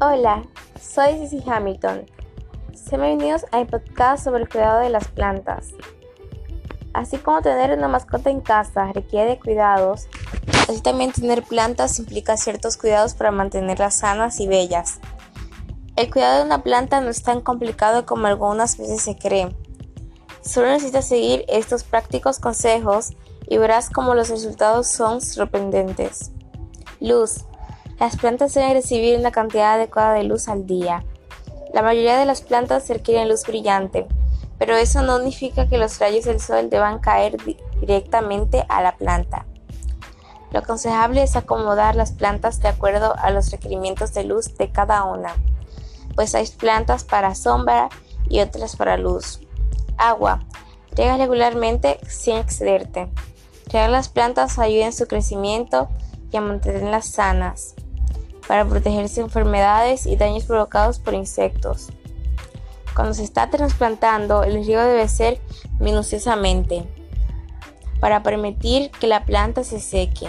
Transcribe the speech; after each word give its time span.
Hola, 0.00 0.42
soy 0.80 1.18
Cici 1.18 1.48
Hamilton. 1.48 2.04
Sean 2.74 3.00
bienvenidos 3.00 3.46
a 3.52 3.58
mi 3.58 3.64
podcast 3.64 4.24
sobre 4.24 4.42
el 4.42 4.48
cuidado 4.48 4.80
de 4.80 4.90
las 4.90 5.06
plantas. 5.06 5.68
Así 6.92 7.16
como 7.18 7.42
tener 7.42 7.78
una 7.78 7.86
mascota 7.86 8.28
en 8.28 8.40
casa 8.40 8.90
requiere 8.92 9.38
cuidados, 9.38 10.08
así 10.68 10.80
también 10.80 11.12
tener 11.12 11.44
plantas 11.44 12.00
implica 12.00 12.36
ciertos 12.36 12.76
cuidados 12.76 13.14
para 13.14 13.30
mantenerlas 13.30 13.94
sanas 13.94 14.40
y 14.40 14.48
bellas. 14.48 14.98
El 15.94 16.10
cuidado 16.10 16.38
de 16.38 16.46
una 16.46 16.64
planta 16.64 17.00
no 17.00 17.08
es 17.10 17.22
tan 17.22 17.40
complicado 17.40 18.04
como 18.04 18.26
algunas 18.26 18.76
veces 18.76 19.00
se 19.00 19.16
cree. 19.16 19.56
Solo 20.42 20.70
necesitas 20.70 21.06
seguir 21.06 21.44
estos 21.46 21.84
prácticos 21.84 22.40
consejos 22.40 23.12
y 23.46 23.58
verás 23.58 23.90
cómo 23.90 24.16
los 24.16 24.28
resultados 24.28 24.88
son 24.88 25.20
sorprendentes. 25.20 26.32
Luz. 26.98 27.44
Las 28.00 28.16
plantas 28.16 28.52
deben 28.54 28.72
recibir 28.72 29.18
una 29.18 29.30
cantidad 29.30 29.74
adecuada 29.74 30.14
de 30.14 30.24
luz 30.24 30.48
al 30.48 30.66
día. 30.66 31.04
La 31.72 31.82
mayoría 31.82 32.18
de 32.18 32.26
las 32.26 32.40
plantas 32.40 32.88
requieren 32.88 33.28
luz 33.28 33.44
brillante, 33.46 34.06
pero 34.58 34.76
eso 34.76 35.02
no 35.02 35.16
significa 35.18 35.68
que 35.68 35.78
los 35.78 35.98
rayos 36.00 36.24
del 36.24 36.40
sol 36.40 36.70
deban 36.70 36.98
caer 36.98 37.36
directamente 37.80 38.66
a 38.68 38.82
la 38.82 38.96
planta. 38.96 39.46
Lo 40.50 40.58
aconsejable 40.58 41.22
es 41.22 41.36
acomodar 41.36 41.94
las 41.94 42.12
plantas 42.12 42.60
de 42.60 42.68
acuerdo 42.68 43.14
a 43.16 43.30
los 43.30 43.50
requerimientos 43.52 44.12
de 44.12 44.24
luz 44.24 44.56
de 44.56 44.70
cada 44.70 45.04
una, 45.04 45.34
pues 46.16 46.34
hay 46.34 46.46
plantas 46.48 47.04
para 47.04 47.34
sombra 47.34 47.88
y 48.28 48.40
otras 48.40 48.76
para 48.76 48.96
luz. 48.96 49.40
Agua. 49.96 50.40
Riega 50.96 51.16
regularmente 51.16 51.98
sin 52.06 52.36
excederte. 52.36 53.08
Regar 53.66 53.90
las 53.90 54.08
plantas 54.08 54.60
ayuda 54.60 54.86
en 54.86 54.92
su 54.92 55.08
crecimiento 55.08 55.88
y 56.30 56.36
a 56.36 56.40
mantenerlas 56.40 57.06
sanas 57.06 57.74
para 58.46 58.64
protegerse 58.64 59.16
de 59.16 59.26
enfermedades 59.26 60.06
y 60.06 60.16
daños 60.16 60.44
provocados 60.44 60.98
por 60.98 61.14
insectos. 61.14 61.88
Cuando 62.94 63.14
se 63.14 63.24
está 63.24 63.50
trasplantando, 63.50 64.44
el 64.44 64.64
riego 64.64 64.82
debe 64.82 65.08
ser 65.08 65.40
minuciosamente 65.80 66.84
para 68.00 68.22
permitir 68.22 68.90
que 68.90 69.06
la 69.06 69.24
planta 69.24 69.64
se 69.64 69.80
seque. 69.80 70.28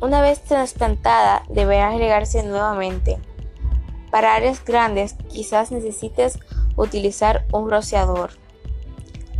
Una 0.00 0.20
vez 0.20 0.42
trasplantada, 0.42 1.44
deberá 1.48 1.96
regarse 1.96 2.42
nuevamente. 2.42 3.18
Para 4.10 4.34
áreas 4.34 4.64
grandes, 4.64 5.14
quizás 5.28 5.70
necesites 5.70 6.38
utilizar 6.76 7.46
un 7.52 7.70
rociador. 7.70 8.30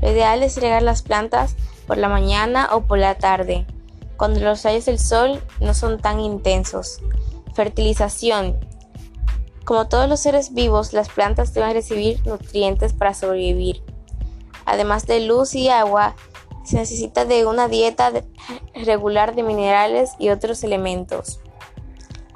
Lo 0.00 0.10
ideal 0.10 0.42
es 0.42 0.60
regar 0.60 0.82
las 0.82 1.02
plantas 1.02 1.56
por 1.86 1.98
la 1.98 2.08
mañana 2.08 2.68
o 2.72 2.82
por 2.82 2.98
la 2.98 3.16
tarde, 3.16 3.66
cuando 4.16 4.40
los 4.40 4.62
rayos 4.62 4.84
del 4.84 4.98
sol 4.98 5.42
no 5.60 5.74
son 5.74 6.00
tan 6.00 6.20
intensos. 6.20 7.00
Fertilización. 7.54 8.58
Como 9.64 9.88
todos 9.88 10.08
los 10.08 10.20
seres 10.20 10.52
vivos, 10.52 10.92
las 10.92 11.08
plantas 11.08 11.54
deben 11.54 11.72
recibir 11.72 12.24
nutrientes 12.26 12.92
para 12.92 13.14
sobrevivir. 13.14 13.82
Además 14.66 15.06
de 15.06 15.20
luz 15.20 15.54
y 15.54 15.68
agua, 15.68 16.14
se 16.64 16.76
necesita 16.76 17.24
de 17.24 17.46
una 17.46 17.68
dieta 17.68 18.12
regular 18.74 19.34
de 19.34 19.42
minerales 19.42 20.12
y 20.18 20.30
otros 20.30 20.64
elementos. 20.64 21.40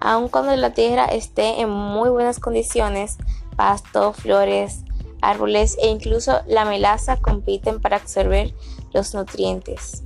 Aun 0.01 0.29
cuando 0.29 0.55
la 0.55 0.73
tierra 0.73 1.07
esté 1.07 1.61
en 1.61 1.71
muy 1.71 2.09
buenas 2.11 2.39
condiciones, 2.39 3.17
pasto, 3.57 4.13
flores, 4.13 4.85
árboles 5.21 5.77
e 5.83 5.89
incluso 5.89 6.41
la 6.47 6.65
melaza 6.65 7.17
compiten 7.17 7.81
para 7.81 7.97
absorber 7.97 8.55
los 8.93 9.15
nutrientes. 9.15 10.05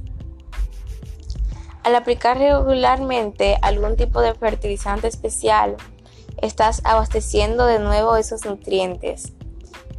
Al 1.84 1.96
aplicar 1.96 2.38
regularmente 2.38 3.58
algún 3.60 3.96
tipo 3.96 4.20
de 4.20 4.34
fertilizante 4.34 5.08
especial, 5.08 5.76
estás 6.40 6.80
abasteciendo 6.84 7.66
de 7.66 7.80
nuevo 7.80 8.16
esos 8.16 8.44
nutrientes 8.44 9.32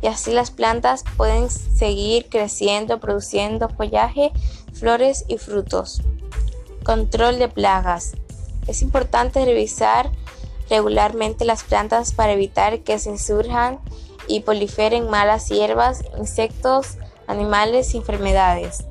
y 0.01 0.07
así 0.07 0.31
las 0.33 0.51
plantas 0.51 1.03
pueden 1.15 1.49
seguir 1.49 2.27
creciendo, 2.29 2.99
produciendo 2.99 3.69
follaje, 3.69 4.31
flores 4.73 5.23
y 5.29 5.37
frutos. 5.37 6.01
Control 6.83 7.39
de 7.39 7.47
plagas. 7.47 8.13
Es 8.67 8.81
importante 8.81 9.43
revisar 9.45 10.11
regularmente 10.69 11.45
las 11.45 11.63
plantas 11.63 12.13
para 12.13 12.33
evitar 12.33 12.79
que 12.81 12.99
se 12.99 13.17
surjan 13.17 13.79
y 14.27 14.41
proliferen 14.41 15.09
malas 15.09 15.49
hierbas, 15.49 16.03
insectos, 16.17 16.97
animales 17.27 17.93
y 17.93 17.97
enfermedades. 17.97 18.85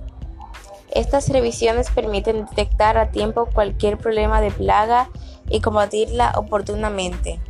Estas 0.95 1.31
revisiones 1.31 1.91
permiten 1.91 2.45
detectar 2.45 2.99
a 2.99 3.11
tiempo 3.11 3.47
cualquier 3.47 3.97
problema 3.97 4.43
de 4.43 4.51
plaga 4.51 5.09
y 5.49 5.61
combatirla 5.61 6.33
oportunamente. 6.37 7.41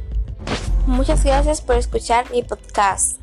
Muchas 0.86 1.24
gracias 1.24 1.60
por 1.60 1.76
escuchar 1.76 2.30
mi 2.30 2.44
podcast. 2.44 3.18